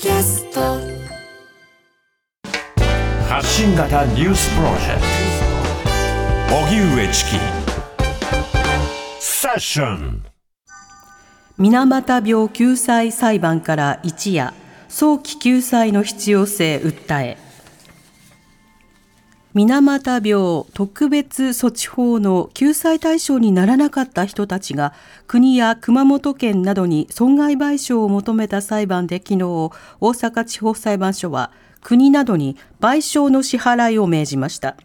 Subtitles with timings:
[0.00, 0.60] キャスト。
[3.28, 5.00] 発信型ニュースプロジェク
[6.48, 6.56] ト。
[6.56, 7.30] 荻上チキ。
[9.18, 10.24] セッション。
[11.58, 14.54] 水俣病救済裁判から一夜
[14.88, 17.36] 早期救済の必要性訴え
[19.54, 24.92] 水俣病特別措置法の救済対象にならなかった人たちが
[25.26, 29.70] 国や熊本県などに損害賠償を求めた裁判で昨日大
[30.00, 34.76] 阪地方裁判所は国などに賠償の支払いを命じました。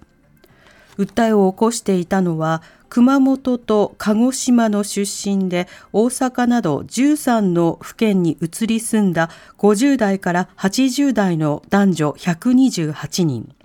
[0.97, 13.55] 訴えを起こしていたのは熊本と鹿児島の出身で大阪など13の府県に移り住んだ50代から80代の男女128人。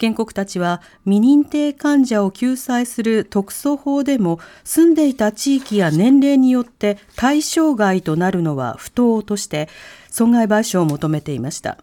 [0.00, 9.68] 原告たちは未認定患者を救済する特措法でも住んでいた地域や年齢によって対象外となるのは不当として
[10.10, 11.78] 損害賠償を求めていました。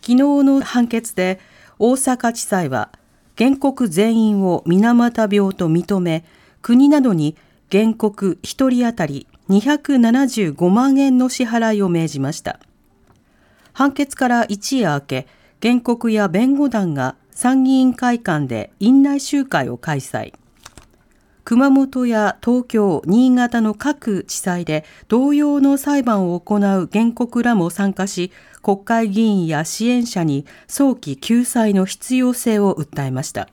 [0.00, 1.40] 昨日の判決で
[1.78, 2.90] 大阪地裁は
[3.36, 6.24] 原告全員を水俣病と認め
[6.62, 7.36] 国などに
[7.70, 12.60] 原告1人当たり275万円の支払いを命じました。
[13.72, 15.26] 判決から一夜明け
[15.60, 20.32] 原告や弁護団が参議院会館で院内集会を開催。
[21.44, 28.32] 熊本や東京、新潟の各地裁で同様の裁判を行う原告らも参加し
[28.62, 33.48] 国会議員や支援者に早期救済の必要性を訴えました。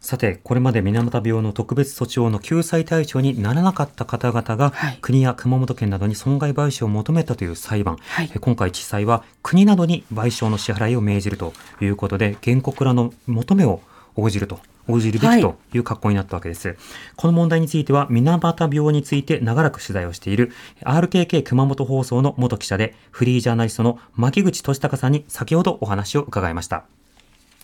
[0.00, 13.82] さて、これまで水俣病の特別措置法の救済対象にならなかった方々が、はい国や熊本県などに損害賠償を求めたという裁判、はいえ今回地裁は国などに賠償の支払いを命じるということで、原告らの求めを
[14.16, 14.58] 応じると。
[14.88, 16.76] 応じるべはいきという格好になったわけです。
[17.14, 20.50] この問題については、水俣病について長らく取材をしている
[20.82, 26.84] RKK 熊本放送の元記者でフリージャーナリストの牧口俊孝さんに先ほどお話を伺いました。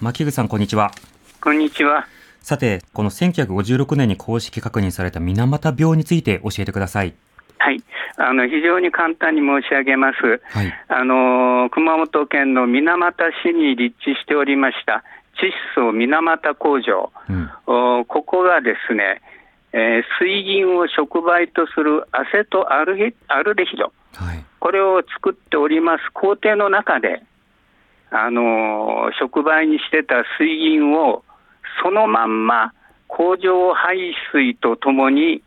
[0.00, 0.92] 牧口さん、こんにちは。
[1.40, 2.06] こんにちは。
[2.40, 7.14] さて、この1956年に公式確認された水俣病について教えてください。
[7.58, 7.82] はい。
[8.16, 10.40] あの、非常に簡単に申し上げます。
[10.44, 10.72] はい。
[10.88, 15.02] あの、熊本県の水俣市に立地しておりました、
[15.40, 17.12] 窒素水俣工場。
[17.28, 17.50] うん。
[17.66, 19.20] おここがですね、
[19.72, 23.92] えー水銀を触媒とするアセトアルヒアルデヒド。
[24.14, 24.44] はい。
[24.60, 27.22] これを作っております工程の中で、
[28.10, 31.22] あの触媒にしてた水銀を
[31.82, 32.72] そのまんま
[33.08, 35.42] 工場排水とともに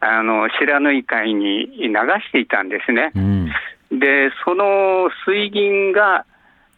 [0.00, 1.92] あの白縫海に流
[2.26, 3.10] していたんですね。
[3.14, 3.98] うん。
[3.98, 6.24] で、その水銀が、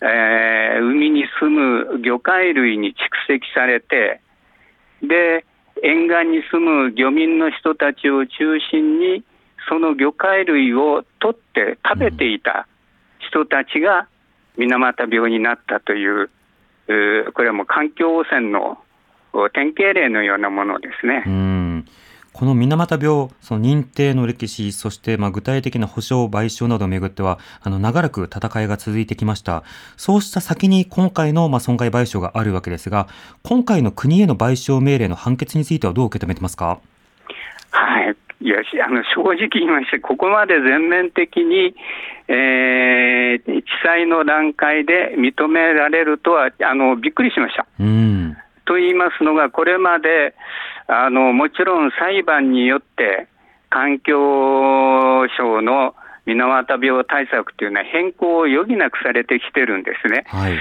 [0.02, 2.94] えー海に住む魚介類に蓄
[3.26, 4.20] 積されて、
[5.02, 5.44] で、
[5.82, 9.24] 沿岸に住む漁民の人たちを中心に、
[9.68, 12.66] その魚介類を取って食べていた
[13.18, 14.08] 人たちが
[14.56, 16.30] 水俣病になったという、
[17.34, 18.89] これはもう環境汚染のお
[19.52, 21.24] 典型例のようなものですね。
[21.26, 21.84] うん。
[22.32, 29.64] この水俣病、その認定の歴史、そしてまあ具体的な補償、賠償などをめぐっては、あの長らく戦いが続いてきました。
[29.96, 33.08] そうした先に今回のまあ損害賠償があるわけですが、
[33.42, 36.78] 今回の国への賠償命令の判決についてはどう受け止めてますか？
[37.72, 38.16] はい。
[38.42, 41.74] いや、しあの、正直言いまして、ここまで全面的に、
[42.26, 47.66] えー、地裁の段階で認められるとは、あの、びっくりしました。
[47.78, 48.36] うん。
[48.70, 50.32] と言いますのが、これまで、
[50.86, 53.26] あの、もちろん裁判によって、
[53.68, 54.14] 環境
[55.36, 60.22] 省の水俣病対策というのは変更を余儀なくされてきてるんですね。
[60.28, 60.52] はい。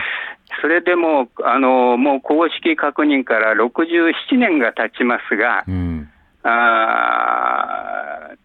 [0.59, 6.09] それでも、あの、もう公式確認から67年が経ちますが、うん。
[6.41, 8.37] あー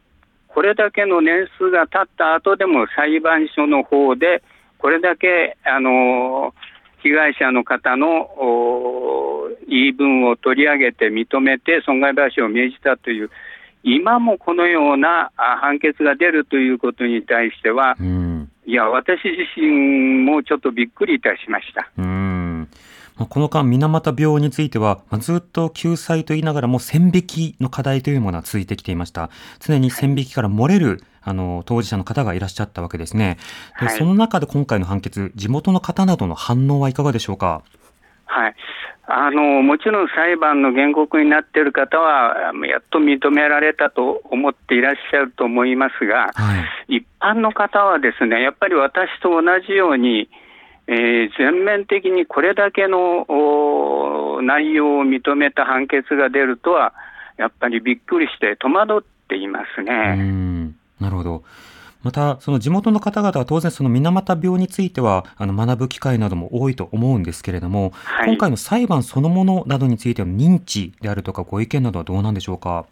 [0.48, 4.42] これだけの年数が経った後でも裁判所の方で、
[4.78, 6.54] これだけあの
[7.04, 13.31] 被害者の方のお言い分を取り上げて認めて損害賠償を命じたという、
[13.82, 18.50] 今もこのようなあ判決が出るということに対しては、うん。
[18.64, 21.90] いや、私自身もちょっとびっくりいたしました。
[23.16, 23.20] うん。
[23.20, 29.31] まあこの間、水俣病については、まあずっと救済と言いながらも線引きの課題というものは続いてきていました。
[29.61, 33.38] 常に線引きから漏れる、あの、当事者の方がいらっしゃったわけですね。
[33.81, 37.62] ではいその中で今回の判決、地元の方などの反応はいかがでしょうか？
[38.26, 38.55] はい、
[39.06, 46.56] あのもちろん裁判の原告になっている方は、やっと認められたと思っていらっしゃると思いますが、は
[46.88, 46.96] い。
[46.96, 50.28] 一般の方はですね、やっぱり私と同じように、
[50.86, 56.92] えー全面的にこれだけのお内容を認めた判決が出るとは、
[57.36, 60.14] やっぱりびっくりして戸惑っていますうね。
[60.16, 60.66] ん。
[61.00, 61.42] なるほど。
[62.02, 72.84] また、その地元の方々は当然その水俣病については、あの、学ぶ機会なども多いと思うんですけれども、はい今回の裁判そのものなどについての認知であるとかご意見などはどうなんでしょうか？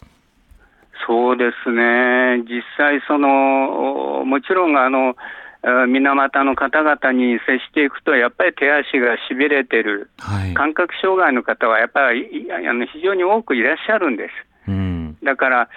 [1.06, 5.14] そうですね、実際、そのおもちろんあのえー
[5.62, 10.54] 水俣の方々に接していくと、やっぱり手足がしびれてる、はい。
[10.54, 14.70] 感覚障害の方はやっぱりいあの非常に多くいらっしゃるんです。
[14.70, 15.16] うん。
[15.22, 15.68] だから、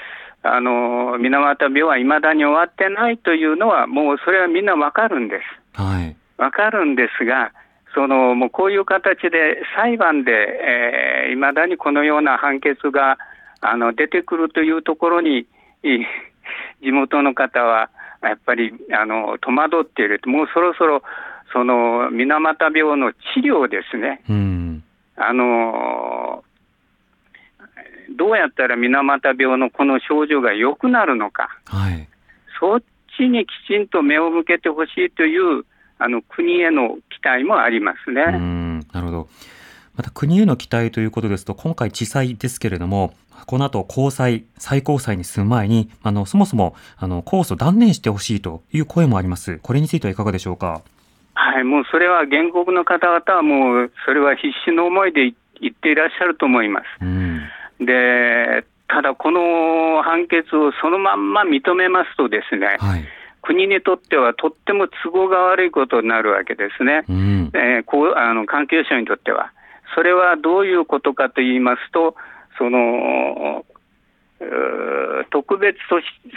[0.41, 5.39] あの水俣病はいまだに終わってないというのは、もうそれはみんなわかるんで
[5.75, 5.81] す。
[5.81, 6.15] はい。
[6.37, 7.51] わかるんですが、
[7.93, 13.17] そのもうこういう形で裁判で、えー、いまだにこのような判決が
[13.61, 15.47] あの出てくるというところに、
[15.83, 16.05] い
[16.81, 17.89] 地元の方は
[18.29, 21.01] やっぱりあの戸惑っている、もうそろそろ
[21.53, 24.83] その水俣病の治療ですね、うん。
[25.15, 26.43] あの
[28.17, 31.49] どうやったら水俣病のこの症状が良くなるのか。
[31.65, 32.07] はい。
[32.59, 32.83] そっ
[33.17, 35.65] ちにきちんと目を向けてほしいという
[35.97, 38.23] あの国への期待もありますね。
[38.23, 38.79] うん。
[38.91, 39.29] なるほど。
[39.97, 43.13] また国への期待ということですと、今回地裁ですけれども、
[43.45, 49.59] この後高裁、最高裁に進む前に、あの、そもそも、あの、控訴断念してほしいという声もあります。
[49.61, 50.81] これについてはいかがでしょうか？
[51.33, 56.85] はい、もうそれは原告の方々はもうそれは必死の思いで言っていらっしゃると思います。
[57.01, 57.41] うん。
[57.85, 63.05] で、ただこの判決をそのまんま認めますとですね、はい。
[63.41, 67.03] 国にとってはとっても都合が悪いことになるわけですね。
[67.09, 67.51] うん。
[67.53, 69.51] えーこうあの環境省にとっては。
[69.93, 72.15] それはどういうことかと言いますと、
[72.57, 73.65] その
[75.31, 75.77] 特別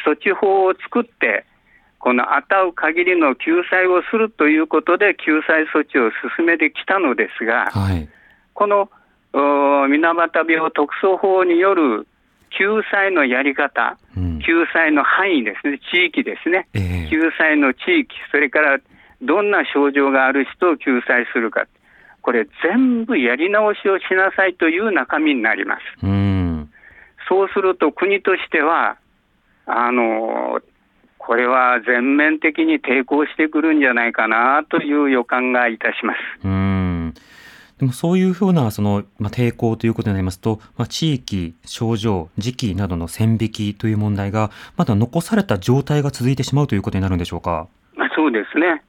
[0.05, 1.45] 措置法を作って、
[1.99, 8.09] この当たう限りの救済をするということで、救済措置を進めてきたのですが、はい。
[8.55, 8.91] この
[9.89, 12.07] 水俣病特措法による
[12.51, 14.39] 救済のやり方、うん。
[14.41, 16.69] 救済の範囲ですね、地域ですね。
[16.75, 18.79] ええ救済の地域、それから
[19.23, 21.67] どんな症状がある人を救済するか、
[22.23, 26.07] これ、全部やり直しをしなさいという中身になります。
[26.07, 26.71] うん。
[27.29, 28.97] そうすると、国としては、
[29.71, 30.61] あの
[31.19, 36.19] これは全面的に抵抗してくるんじゃないかなという予感がいたします。
[36.43, 37.13] うん。
[37.79, 47.69] でもそういうふうなその、まあ、抵抗ということになりますと、まあ、地域、症状、時期などの線引きという問題が、まだ残された状態が続いてしまうということになるんでしょうか？
[47.95, 48.83] まあそうですね。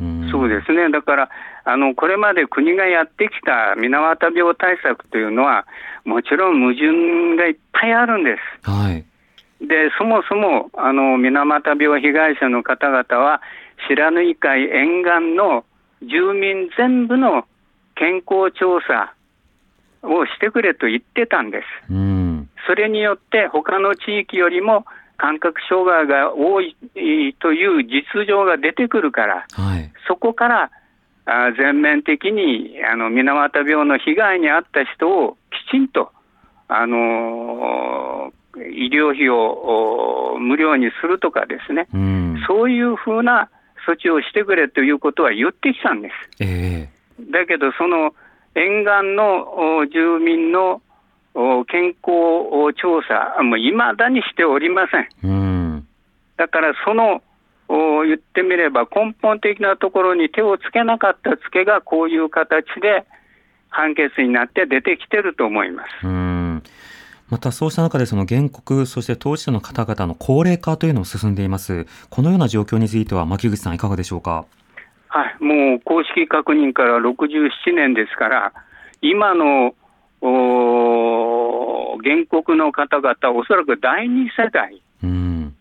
[0.00, 0.90] うんそうですね。
[0.90, 1.30] だから、
[1.68, 5.66] あの、これまで国がやってきた水俣病対策というのは、
[6.06, 8.70] もちろん矛盾がいっぱいあるんです。
[8.70, 9.04] はい。
[9.60, 13.42] で、そもそも、あの、水俣病被害者の方々は、
[13.86, 15.66] 白縫海沿岸の
[16.00, 17.44] 住民全部の
[17.96, 19.12] 健康調査
[20.02, 21.92] をしてくれと言ってたんです。
[21.92, 22.48] うん。
[22.66, 24.86] それによって、他の地域よりも
[25.18, 26.74] 感覚障害が多い
[27.40, 29.92] という実情が出てくるから、はい。
[30.06, 30.70] そこから
[31.28, 35.36] あ全面的にあの水俣病の被害に遭った人を
[35.68, 36.10] きちんと、
[36.68, 42.44] あのー医療費をお無料にするとかですね、うん。
[42.46, 43.50] そういうふうな
[43.86, 46.44] 措置をしてくれということは言ってきたんです。
[46.44, 46.88] え
[47.20, 48.14] えだけど、その
[48.54, 50.82] 沿岸のお住民の
[51.34, 55.08] お健康調査、もう未だにしておりません。
[55.24, 55.34] う
[55.76, 55.86] ん。
[56.36, 57.22] だからその
[57.98, 63.04] お言ってみれば根本的なところに手をつけなかったつけがこういう形で
[63.68, 66.06] 判決になって出てきてると思います。
[66.06, 66.62] うん。
[67.30, 71.86] またそうした中でその原告、そして当事者の方々の高齢化というのも進んでいます。
[72.08, 74.46] このような状況については牧口さんいかがでしょうか？
[75.08, 78.52] はい、もう公式確認から67年ですから、
[79.02, 79.74] 今の
[80.22, 85.54] お原告の方々、おそらく第二世代うん。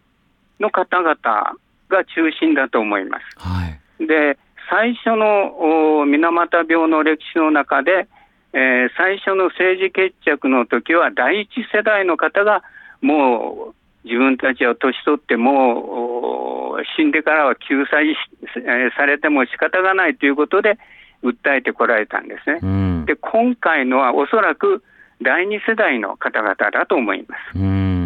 [0.60, 1.56] の方々
[1.90, 3.24] が中心だと思います。
[3.38, 3.68] は
[4.00, 4.08] い。
[4.08, 4.38] で、
[4.70, 8.08] 最初のお水俣病の歴史の中で、
[8.54, 12.64] えー最初の政治決着の時は、第一世代の方が
[13.02, 18.18] もう自分たちは年取ってもうお死んでからは救済し、
[18.58, 20.78] えーされても仕方がないということで
[21.24, 22.60] 訴えてこられたんですね。
[22.62, 23.06] うん。
[23.06, 24.84] で、今回のはおそらく
[25.22, 27.58] 第二世代の方々だと思います。
[27.58, 27.97] うん。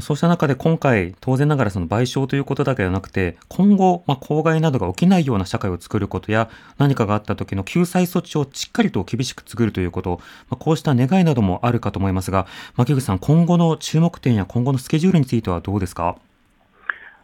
[0.00, 12.46] そうした中で今回、当然ながらその賠償ということだけではなくて、今後、まあ、公害などが起きないような社会を作ることや、何かがあった時の救済措置をしっかりと厳しく作るということ、まあ、こうした願いなどもあるかと思いますが、
[12.76, 16.16] 牧口さん、今後の注目点や今後のスケジュールについてはどうですか？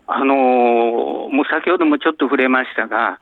[0.06, 3.18] あのーもう先ほどもちょっと触れましたが、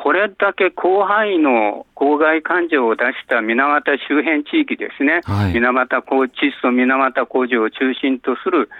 [0.00, 6.30] これだけ広範囲の公害感情を出した水俣周辺地域ですね、はい水俣高窒
[6.62, 8.70] 素水俣工場を中心とする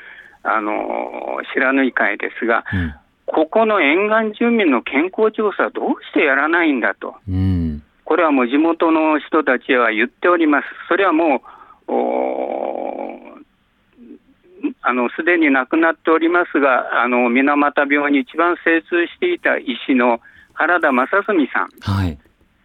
[0.45, 2.95] あの白縫会ですが、うん。
[3.27, 7.83] ここの沿岸住民の健康調査、どうしてやらないんだと、うん。
[8.05, 11.43] これはもう地元の人たちは言っております、それはも
[11.89, 12.89] う、お
[14.83, 20.21] あのすでに亡くなっておりますが、あの水俣病に一番精通していた医師の
[20.59, 21.69] 原田正純さん。
[21.81, 22.19] はい。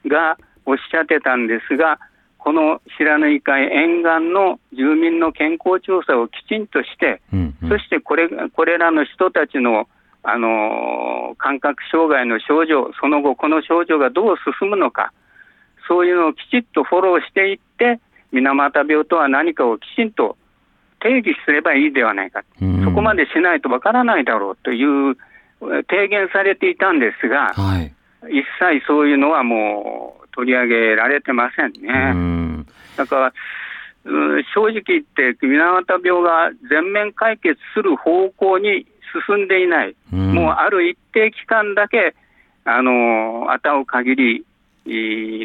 [0.08, 2.00] がおっしゃってたんですが、
[2.40, 7.40] この白縫海沿岸の住民の健康調査をきちんとして、うん。
[7.62, 9.88] うんそしてこれこれらの人たちの、
[10.24, 15.14] あの感覚障害の症状、その後、この症状がどう進むのか、
[15.88, 18.00] そういうのをきちっとフォローしていって、
[18.32, 20.38] 水俣病とは何かをきちんと
[21.00, 25.16] 定義すればいいではないか、うんそこまでしないとわからないだろうというえ
[25.90, 27.94] 提言されていたんですが、はい。
[28.30, 32.12] 一切そういうのはもう取り上げられてませんうね。
[32.12, 32.68] ん。
[32.96, 33.34] だから、
[34.06, 38.86] うん正直言って、水俣病が全面解決する方向に
[39.28, 42.16] 進んでいない、うんもうある一定期間だけ、
[42.66, 44.46] あのあたう限り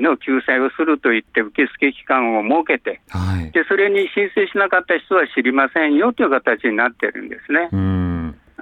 [0.01, 3.51] の救済をするといって、受付期間を設けてはい。
[3.53, 7.69] で、それに申請しなかった人は知りませんよという形になってるんですね。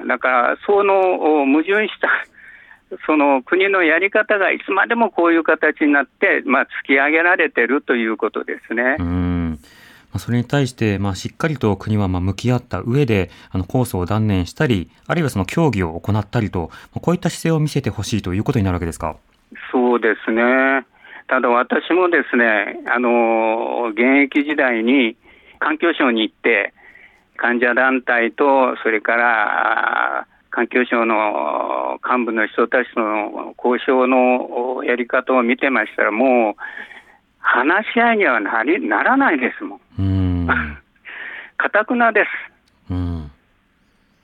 [0.01, 0.09] うん。
[0.09, 2.09] だから、そのお矛盾した、
[3.07, 8.97] その国のやり方がいつまでもこういう形になって、まあ、突き上げられてるということですね。
[8.99, 9.59] うん。
[10.13, 19.17] まあそれに対して、まあ、しっかりと国はまあ向き合った上で、あの、控訴を断念したり、あるいはその協議を行ったりと、まあこういった姿勢を見せてほしいということになるわけですか？
[19.73, 20.87] そうですね。
[21.29, 25.17] ただ私もですね、あの、現役時代に
[25.59, 26.73] 環境省に行って、
[27.37, 36.55] 患者団体と、それから、あ環境省の幹部の人たちとの交渉のやり方を見てましたら、もう、
[37.39, 40.47] 話し合いにはなりならないですもん。
[41.59, 42.25] かたくなで
[42.89, 42.93] す。
[42.93, 43.31] うん。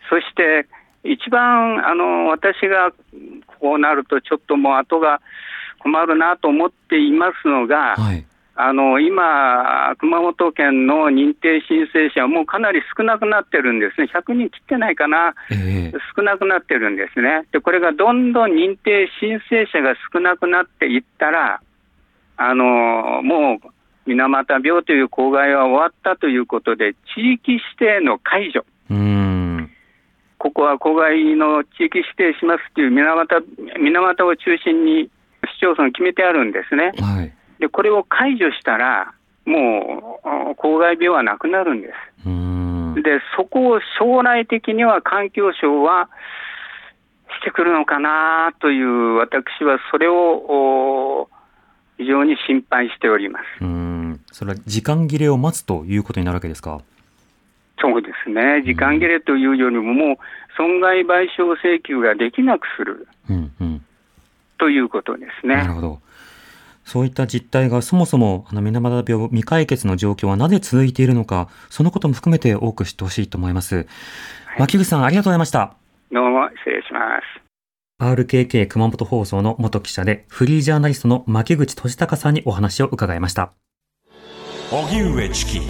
[0.09, 0.66] そして、
[1.04, 2.92] 一番あの私が
[3.61, 5.21] こうなると、ちょっともう後が
[5.81, 8.25] 困るなと思っていますのが、はい。
[8.64, 17.42] あの今、熊本県の認定申請者はもうかなり少なくなってるんですね、100人切ってないかな、ええ少なくなってるんですね。
[17.50, 21.61] で、これがどんどん認定申請者が少なくなっていったら、
[22.37, 23.69] あのもう
[24.07, 28.64] 水俣病という公害は終わったということで、地域指定の解除。
[28.90, 29.71] うん。
[30.38, 33.42] ここは公害の地域指定しますという水俣
[33.81, 35.11] 水俣を中心に
[35.57, 36.92] 市町村決めてあるんですね。
[37.00, 37.33] はい。
[37.62, 39.12] で、これを解除したら、
[39.47, 41.95] もうあ公害病はなくなるんで
[42.26, 43.02] うんす。。
[43.02, 46.09] で、そこを将来的には環境省は
[47.38, 51.28] してくるのかなという、私はそれをお
[51.99, 53.45] 非常に心配しております。
[53.61, 54.21] うん。
[54.33, 56.81] それは時間切れを待つということになるわけですか？
[57.78, 60.16] そうですね、時間切れというよりも、もう
[60.57, 63.85] 損害賠償請求ができなくするうんうん。
[64.59, 65.57] ということですね。
[65.57, 65.99] なるほど。
[66.93, 73.87] そういった実態がそもそも、あの、水俣病未解決の状況はなぜ続いているのか、そのことも含めて多く知ってほしいと思います。
[74.59, 75.75] 牧口さん、ありがとうございました。
[76.13, 78.15] どうも失礼します。
[78.21, 83.55] RKK 熊本放送の元記者で、フリージャーナリストの牧口俊孝さんにお話を伺いました。
[84.71, 85.61] 荻上チキ